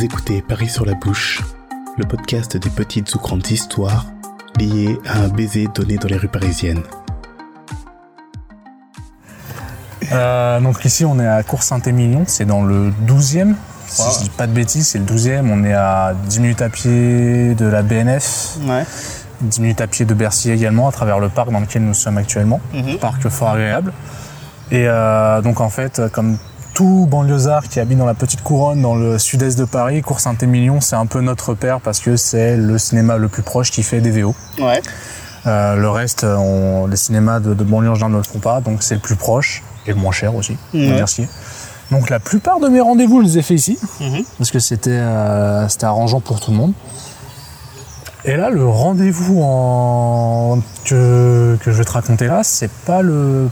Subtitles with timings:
[0.00, 1.42] Vous écoutez Paris sur la bouche,
[1.98, 4.06] le podcast des petites ou grandes histoires
[4.58, 6.80] liées à un baiser donné dans les rues parisiennes.
[10.10, 13.54] Euh, donc ici on est à Cours-Saint-Émilion, c'est dans le 12e.
[13.88, 15.50] Si je dis pas de bêtises, c'est le 12e.
[15.50, 18.86] On est à 10 minutes à pied de la BNF, Ouais.
[19.42, 22.16] 10 minutes à pied de Bercy également, à travers le parc dans lequel nous sommes
[22.16, 22.62] actuellement.
[22.72, 22.96] Mhm.
[22.96, 23.92] Parc fort agréable.
[24.70, 26.38] Et euh, donc en fait, comme
[26.80, 30.96] tout banlieusard qui habite dans la petite couronne, dans le sud-est de Paris, Cours-Saint-Émilion, c'est
[30.96, 34.10] un peu notre repère parce que c'est le cinéma le plus proche qui fait des
[34.10, 34.34] VO.
[34.58, 34.80] Ouais.
[35.46, 38.62] Euh, le reste, on- les cinémas de, de banlieue en général ne le font pas,
[38.62, 41.28] donc c'est le plus proche et le moins cher aussi, est.
[41.90, 44.22] Donc la plupart de mes rendez-vous, je les ai fait ici, Mhm.
[44.38, 46.72] parce que c'était euh, c'était arrangeant pour tout le monde.
[48.24, 50.60] Et là, le rendez-vous en...
[50.86, 53.50] que, que je vais te raconter là, c'est pas le...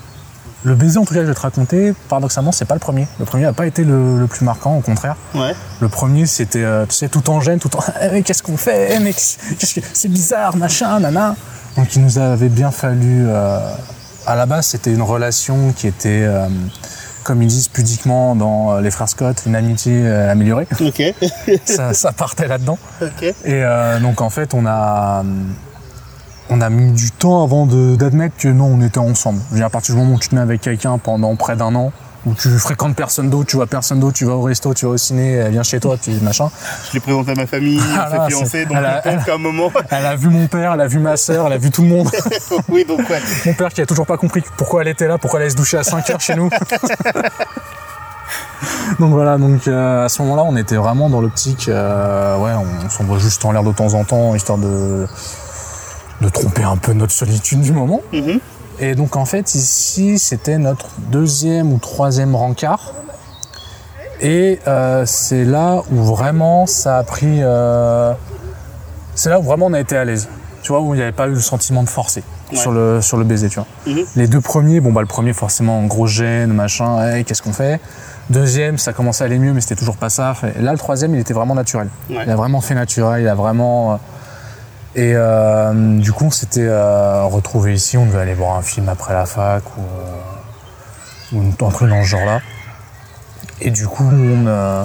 [0.68, 3.08] Le baiser en tout cas que je vais te raconter, paradoxalement, c'est pas le premier.
[3.18, 5.16] Le premier n'a pas été le, le plus marquant, au contraire.
[5.34, 5.54] Ouais.
[5.80, 7.80] Le premier, c'était, euh, tu sais, tout en gêne, tout en.
[8.02, 11.36] Eh, mais qu'est-ce qu'on fait Eh, mais qu'est-ce que c'est bizarre, machin, nana.
[11.76, 13.24] Donc, il nous avait bien fallu.
[13.28, 13.60] euh,
[14.26, 16.48] à la base, c'était une relation qui était, euh,
[17.24, 20.66] comme ils disent pudiquement dans euh, Les Frères Scott, une amitié euh, améliorée.
[20.80, 21.02] Ok.
[21.64, 22.78] ça, ça partait là-dedans.
[23.00, 23.22] ok.
[23.22, 25.22] Et euh, donc, en fait, on a.
[26.50, 29.40] On a mis du temps avant de- d'admettre que non, on était ensemble.
[29.48, 31.56] Je veux dire, à partir du moment où tu te mets avec quelqu'un pendant près
[31.56, 31.92] d'un an,
[32.26, 34.92] où tu fréquentes personne d'autre, tu vois personne d'autre, tu vas au resto, tu vas
[34.92, 36.48] au ciné, elle vient chez toi, puis machin.
[36.88, 39.70] Je l'ai présenté à ma famille, Ah, là, fiancée, donc elle a- qu'à un moment.
[39.90, 41.88] Elle a vu mon père, elle a vu ma sœur, elle a vu tout le
[41.88, 42.10] monde.
[42.68, 43.20] oui, donc ouais.
[43.46, 45.56] Mon père qui a toujours pas compris pourquoi elle était là, pourquoi elle allait se
[45.56, 46.48] doucher à 5 heures chez nous.
[48.98, 52.88] donc voilà, donc euh, à ce moment-là, on était vraiment dans l'optique, euh, ouais, on
[52.90, 55.06] s'envoie juste en l'air de temps en temps, histoire de,
[56.20, 58.00] de tromper un peu notre solitude du moment.
[58.12, 58.40] Mhm.
[58.80, 62.92] Et donc en fait, ici, c'était notre deuxième ou troisième rencard.
[64.20, 67.38] Et euh, c'est là où vraiment ça a pris.
[67.42, 68.12] euh,
[69.14, 70.28] c'est là où vraiment on a été à l'aise.
[70.62, 72.56] Tu vois, où il n'y avait pas eu le sentiment de forcer Ouais.
[72.56, 73.66] sur, le, sur le baiser, tu vois.
[73.86, 74.04] Mhm.
[74.16, 77.78] Les deux premiers, bon bah le premier forcément gros gêne, machin, hey, qu'est-ce qu'on fait?
[78.30, 80.34] Deuxième, ça commençait à aller mieux, mais c'était toujours pas ça.
[80.58, 81.88] Et là, le troisième, il était vraiment naturel.
[82.08, 82.16] Ouais.
[82.24, 84.00] Il a vraiment fait naturel, il a vraiment.
[84.94, 88.88] Et euh, du coup, on s'était euh, retrouvés ici, on devait aller voir un film
[88.88, 89.80] après la fac ou,
[91.36, 92.40] euh, ou un truc dans ce genre-là.
[93.60, 94.84] Et du coup, on, euh,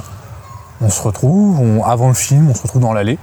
[0.81, 3.17] on se retrouve, on- avant le film, on se retrouve dans l'allée.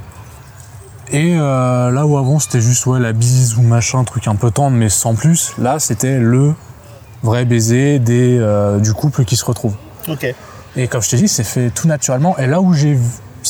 [1.13, 4.77] Et là où avant c'était juste ouais, la bise ou machin, truc un peu tendre,
[4.77, 6.55] mais sans plus, là c'était le
[7.25, 8.39] vrai baiser des,
[8.81, 9.75] du couple qui se retrouve.
[10.09, 10.33] Ok.
[10.77, 12.39] Et comme je t'ai dit, c'est fait tout naturellement.
[12.39, 12.97] Et là où j'ai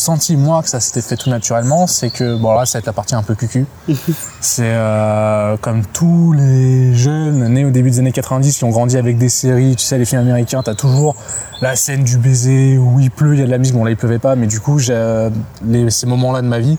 [0.01, 2.87] senti moi que ça s'était fait tout naturellement, c'est que bon là ça va être
[2.87, 3.67] la partie un peu cucu.
[4.41, 8.97] c'est euh, comme tous les jeunes nés au début des années 90 qui ont grandi
[8.97, 11.15] avec des séries, tu sais les films américains, t'as toujours
[11.61, 13.75] la scène du baiser où il pleut, il y a de la musique.
[13.75, 15.29] Bon là il pleuvait pas, mais du coup j'ai
[15.65, 16.79] les- ces moments-là de ma vie,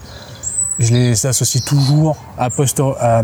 [0.79, 3.19] je les associe toujours à poster, à,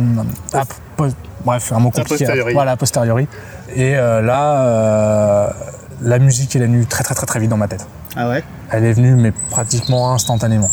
[0.54, 0.64] à
[0.96, 1.08] po-
[1.44, 2.26] bref un mot compliqué.
[2.26, 2.54] posteriori.
[2.54, 3.28] Voilà a posteriori.
[3.76, 4.62] Et euh, là.
[4.66, 5.48] euh,
[6.04, 7.88] la musique elle est venue très très très très vite dans ma tête.
[8.18, 8.44] Ah ouais.
[8.72, 10.70] Elle est venue mais pratiquement instantanément.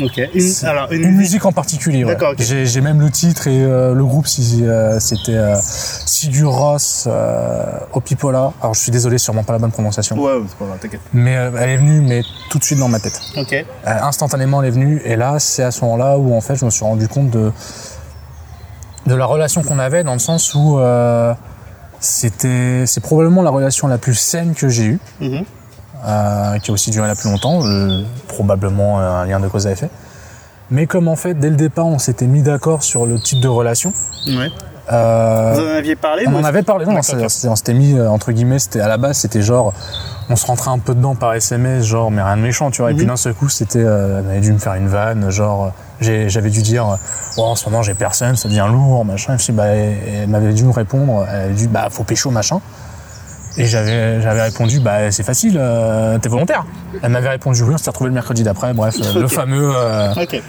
[0.00, 0.20] Ok.
[0.32, 2.04] Une, alors, une, Une musique en particulier.
[2.04, 2.16] ouais.
[2.38, 7.04] J'ai j'ai même le titre et euh, le groupe si euh, c'était euh, Sigur Rós
[7.08, 8.52] euh, Opipola.
[8.60, 10.16] Alors je suis désolé, sûrement pas la bonne prononciation.
[10.16, 11.00] Ouais, c'est pas grave, t'inquiète.
[11.12, 13.20] Mais elle est venue mais tout de suite dans ma tête.
[13.36, 13.64] Ok.
[13.84, 16.70] Instantanément elle est venue et là c'est à ce moment-là où en fait je me
[16.70, 17.50] suis rendu compte de
[19.06, 20.78] de la relation qu'on avait dans le sens où
[22.00, 25.44] c'était c'est probablement la relation la plus saine que j'ai eue Mhm.
[26.06, 29.72] Euh, qui a aussi duré la plus longtemps, euh, probablement un lien de cause à
[29.72, 29.90] effet.
[30.70, 33.48] Mais comme en fait dès le départ on s'était mis d'accord sur le type de
[33.48, 33.92] relation,
[34.26, 34.50] Ouais.
[34.92, 38.32] euh, Vous en aviez parlé on en avait parlé, non, on s'était mis euh, entre
[38.32, 39.72] guillemets, c'était à la base c'était genre
[40.30, 42.90] on se rentrait un peu dedans par SMS, genre mais rien de méchant, tu vois.
[42.90, 43.12] Et puis Mhm.
[43.12, 45.72] d'un seul coup c'était, euh, elle avait dû me faire une vanne, genre
[46.02, 46.98] j'ai- j'avais dû dire,
[47.38, 49.32] oh, en ce moment j'ai personne, ça devient lourd, machin.
[49.32, 52.30] Et puis bah, elle, elle m'avait dû me répondre, elle avait dit bah faut pécho
[52.30, 52.60] machin.
[53.60, 56.64] Et j'avais j'avais répondu bah c'est facile, euh, t'es volontaire.
[57.02, 59.72] Elle m'avait répondu oui, on s'est retrouvé le mercredi d'après, bref euh, le fameux.
[59.74, 60.40] euh, Ok.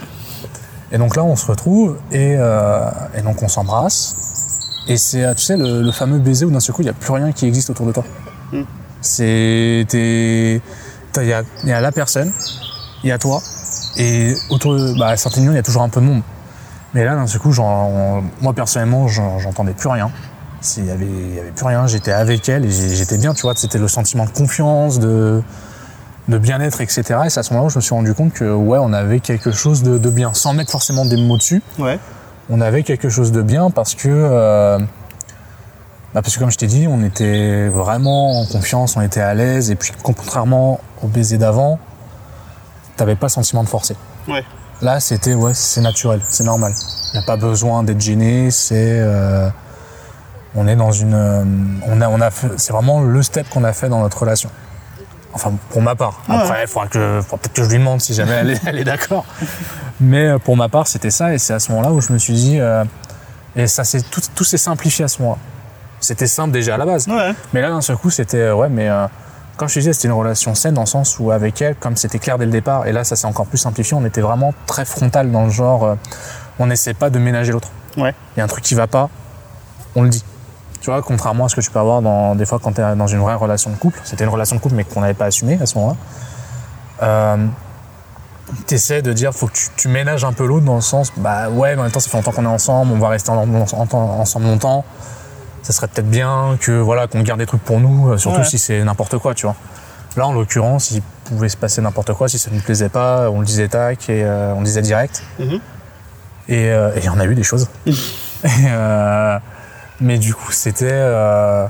[0.91, 2.81] et donc là, on se retrouve et, euh,
[3.17, 4.15] et donc on s'embrasse.
[4.87, 6.93] Et c'est, tu sais, le, le fameux baiser où d'un seul coup, il n'y a
[6.93, 8.03] plus rien qui existe autour de toi.
[8.51, 8.61] Mm.
[9.01, 10.61] C'est, t'es,
[11.11, 12.31] t'as- il y a, il y a la personne,
[13.03, 13.41] il y a toi,
[13.97, 16.21] et autour de, bah, à Saint-Émilion, il y a toujours un peu de monde.
[16.93, 17.53] Mais là, d'un seul coup,
[18.41, 20.09] moi personnellement, j'en- j'entendais plus rien.
[20.77, 21.87] Il y avait, il y avait plus rien.
[21.87, 23.53] J'étais avec elle et j'étais bien, tu vois.
[23.55, 25.41] C'était le sentiment de confiance, de,
[26.27, 27.03] de bien-être, etc.
[27.25, 29.19] Et c'est à ce moment-là où je me suis rendu compte que ouais, on avait
[29.19, 31.61] quelque chose de, de bien, sans mettre forcément des mots dessus.
[31.77, 31.99] Ouais.
[32.49, 34.79] On avait quelque chose de bien parce que euh,
[36.13, 39.33] bah parce que comme je t'ai dit, on était vraiment en confiance, on était à
[39.35, 39.69] l'aise.
[39.69, 41.79] Et puis contrairement au baiser d'avant,
[42.97, 43.95] t'avais pas le sentiment de forcer.
[44.27, 44.43] Ouais.
[44.81, 46.73] Là, c'était ouais, c'est naturel, c'est normal.
[47.13, 48.49] Il n'y a pas besoin d'être gêné.
[48.49, 49.49] C'est euh,
[50.55, 51.43] on est dans une, euh,
[51.87, 54.49] on a, on a, c'est vraiment le step qu'on a fait dans notre relation.
[55.31, 56.23] Enfin, pour ma part.
[56.27, 58.79] Après, il faudra que, faudra peut-être que je lui demande si jamais elle est, elle
[58.79, 59.25] est d'accord.
[59.99, 62.17] Mais euh, pour ma part, c'était ça, et c'est à ce moment-là où je me
[62.17, 62.83] suis dit, euh,
[63.55, 65.39] et ça s'est tout, tout s'est simplifié à ce moment-là.
[65.99, 67.07] C'était simple déjà à la base.
[67.07, 67.33] Ouais.
[67.53, 69.05] Mais là, d'un seul coup, c'était, ouais, mais euh,
[69.57, 71.97] comme je te disais, c'était une relation saine dans le sens où avec elle, comme
[71.97, 74.53] c'était clair dès le départ, et là, ça s'est encore plus simplifié, on était vraiment
[74.65, 75.95] très frontal dans le genre, euh,
[76.57, 77.69] on n'essaie pas de ménager l'autre.
[77.97, 78.15] Ouais.
[78.35, 79.09] Il y a un truc qui va pas,
[79.95, 80.23] on le dit.
[80.81, 82.95] Tu vois, contrairement à ce que tu peux avoir dans, des fois quand tu es
[82.95, 85.25] dans une vraie relation de couple, c'était une relation de couple mais qu'on n'avait pas
[85.25, 85.95] assumé à ce moment-là.
[87.03, 87.45] Euh,
[88.65, 91.49] T'essaies de dire, faut que tu, tu ménages un peu l'autre dans le sens, bah
[91.49, 93.37] ouais, mais en même temps, ça fait longtemps qu'on est ensemble, on va rester en-
[93.37, 94.83] en- en- ensemble longtemps.
[95.61, 98.45] Ça serait peut-être bien que voilà qu'on garde des trucs pour nous, euh, surtout Ouais.
[98.45, 99.55] si c'est n'importe quoi, tu vois.
[100.17, 103.29] Là, en l'occurrence, il pouvait se passer n'importe quoi, si ça ne nous plaisait pas,
[103.29, 105.21] on le disait tac et euh, on le disait direct.
[105.37, 105.59] Mhm.
[106.47, 107.67] Et euh, et il y en a eu des choses.
[107.85, 107.91] Et,
[108.65, 109.37] euh,
[110.01, 110.87] mais du coup, c'était.
[110.91, 111.65] Euh,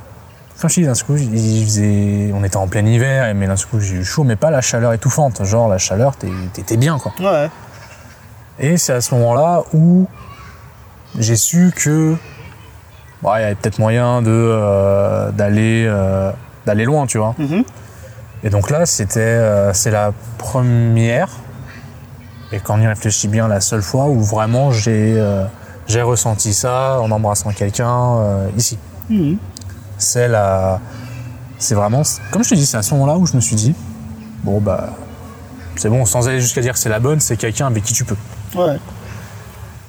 [0.59, 3.55] comme je dis, d'un coup, il faisait, on était en plein hiver, et mais d'un
[3.55, 5.43] coup, j'ai eu chaud, mais pas la chaleur étouffante.
[5.45, 7.13] Genre, la chaleur, t'étais bien, quoi.
[7.19, 7.49] Ouais.
[8.59, 10.07] Et c'est à ce moment-là où
[11.17, 12.15] j'ai su que.
[13.21, 16.31] bon, il y avait peut-être moyen de, euh, d'aller, euh,
[16.65, 17.35] d'aller loin, tu vois.
[17.37, 17.63] Mhm.
[18.43, 21.29] Et donc là, c'était, euh, c'est la première,
[22.51, 25.45] et quand on y réfléchit bien, la seule fois où vraiment j'ai, euh,
[25.89, 28.77] j'ai ressenti ça en embrassant quelqu'un euh, ici.
[29.09, 29.37] Mhm.
[29.97, 30.79] C'est la,
[31.57, 33.73] c'est vraiment, comme je te dis, c'est à ce moment-là où je me suis dit,
[34.43, 34.91] bon bah,
[35.75, 38.05] c'est bon, sans aller jusqu'à dire que c'est la bonne, c'est quelqu'un avec qui tu
[38.05, 38.15] peux.
[38.55, 38.77] Ouais.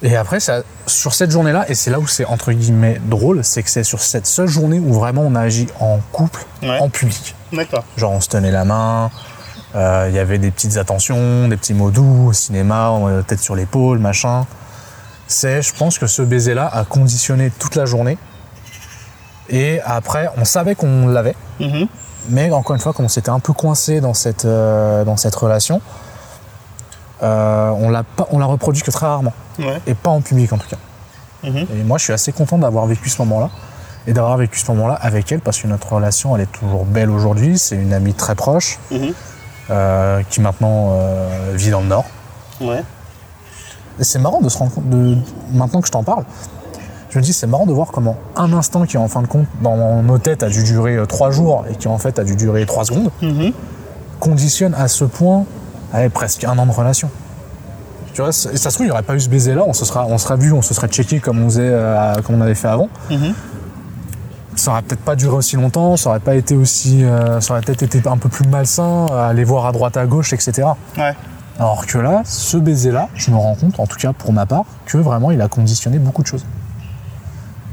[0.03, 3.61] Et après, ça, sur cette journée-là, et c'est là où c'est entre guillemets drôle, c'est
[3.61, 6.79] que c'est sur cette seule journée où vraiment on a agi en couple, Ouais.
[6.79, 7.35] en public.
[7.53, 7.83] D'accord.
[7.97, 9.11] Genre on se tenait la main,
[9.75, 13.39] euh, il y avait des petites attentions, des petits mots doux au cinéma, euh, tête
[13.39, 14.47] sur l'épaule, machin.
[15.31, 18.17] C'est, je pense que ce baiser-là a conditionné toute la journée.
[19.49, 21.87] Et après, on savait qu'on l'avait, Mhm.
[22.29, 25.35] mais encore une fois, comme on s'était un peu coincé dans cette, euh, dans cette
[25.35, 25.81] relation,
[27.23, 29.79] euh, on l'a pas, on l'a reproduit que très rarement, Ouais.
[29.87, 30.77] et pas en public en tout cas.
[31.43, 31.65] Mhm.
[31.79, 33.49] Et moi, je suis assez content d'avoir vécu ce moment-là
[34.07, 37.09] et d'avoir vécu ce moment-là avec elle parce que notre relation, elle est toujours belle
[37.09, 37.57] aujourd'hui.
[37.57, 39.13] C'est une amie très proche Mhm.
[39.69, 40.97] euh, qui maintenant
[41.53, 42.05] vit dans le Nord.
[42.59, 42.83] Ouais.
[44.01, 45.15] Et c'est marrant de se rendre compte, de,
[45.53, 46.25] maintenant que je t'en parle,
[47.11, 49.45] je me dis c'est marrant de voir comment un instant qui en fin de compte
[49.61, 52.35] dans nos têtes a dû durer euh, trois jours et qui en fait a dû
[52.35, 53.53] durer trois secondes, Mhm.
[54.19, 55.45] conditionne à ce point
[55.93, 57.09] allez, presque un an de relation.
[58.13, 60.05] Tu vois, ça se trouve, il n'y aurait pas eu ce baiser-là, on se sera,
[60.05, 62.67] on serait vu, on se serait checké comme on, faisait, euh, comme on avait fait
[62.67, 62.89] avant.
[63.09, 63.33] Mhm.
[64.55, 67.61] ça aurait peut-être pas duré aussi longtemps, ça aurait pas été aussi, euh, ça aurait
[67.61, 70.67] peut-être été un peu plus malsain, aller voir à droite à gauche, etc.
[70.97, 71.15] Ouais.
[71.59, 74.65] Alors que là, ce baiser-là, je me rends compte, en tout cas pour ma part,
[74.85, 76.45] que vraiment il a conditionné beaucoup de choses.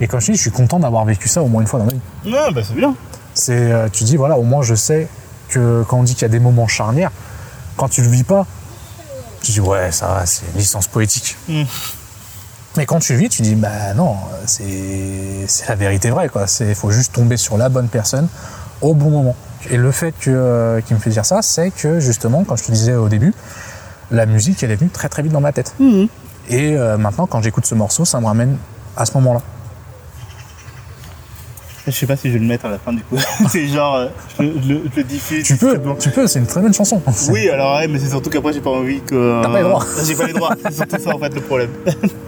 [0.01, 1.87] Et comme je dis, je suis content d'avoir vécu ça au moins une fois dans
[1.87, 2.01] ma vie.
[2.27, 2.95] Ouais, bah c'est bien.
[3.35, 5.09] C'est, euh, tu dis voilà, au moins je sais
[5.49, 7.11] que quand on dit qu'il y a des moments charnières,
[7.77, 8.47] quand tu le vis pas,
[9.43, 11.37] tu dis ouais, ça va, c'est une licence poétique.
[11.49, 11.63] Mm.
[12.77, 14.17] Mais quand tu le vis, tu dis bah non,
[14.47, 16.47] c'est c'est la vérité vraie quoi.
[16.47, 18.29] C'est faut juste tomber sur la bonne personne
[18.81, 19.37] au bon moment.
[19.71, 22.65] Et le fait que euh, qui me fait dire ça, c'est que justement, quand je
[22.65, 23.35] te disais au début,
[24.11, 25.75] la musique elle est venue très très vite dans ma tête.
[25.81, 26.09] Mhm.
[26.49, 28.57] Et euh, maintenant, quand j'écoute ce morceau, ça me ramène
[28.97, 29.41] à ce moment-là.
[31.87, 33.17] Je sais pas si je vais le mettre à la fin du coup.
[33.51, 34.09] c'est genre, euh,
[34.39, 35.43] je, le- je le- je le diffuse.
[35.45, 37.01] Tu peux, tu peux, c'est une très bonne chanson.
[37.31, 39.43] Oui, alors ouais, mais c'est surtout qu'après j'ai pas envie que.
[39.43, 39.85] T'as pas les droits.
[40.05, 40.55] J'ai pas les droits.
[40.65, 41.71] C'est surtout ça en fait le problème.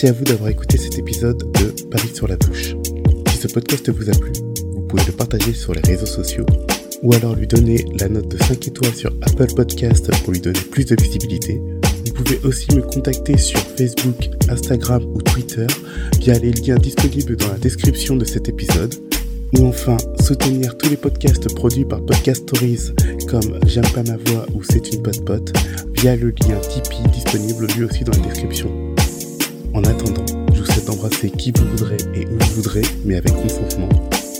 [0.00, 2.76] Merci à vous d'avoir écouté cet épisode de Paris sur la touche.
[3.30, 4.30] Si ce podcast vous a plu,
[4.72, 6.46] vous pouvez le partager sur les réseaux sociaux
[7.02, 10.60] ou alors lui donner la note de 5 étoiles sur Apple Podcast pour lui donner
[10.70, 11.60] plus de visibilité.
[12.06, 15.66] Vous pouvez aussi me contacter sur Facebook, Instagram ou Twitter
[16.20, 18.94] via les liens disponibles dans la description de cet épisode.
[19.58, 22.92] Ou enfin, soutenir tous les podcasts produits par Podcast Stories
[23.26, 25.52] comme J'aime pas ma voix ou C'est une pote pote
[25.94, 28.87] via le lien Tipeee disponible lui aussi dans la description.
[29.74, 33.32] En attendant, je vous souhaite d'embrasser qui vous voudrez et où vous voudrez, mais avec
[33.34, 33.88] consentement.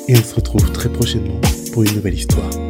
[0.08, 1.40] Et on se retrouve très prochainement
[1.72, 2.67] pour une nouvelle histoire.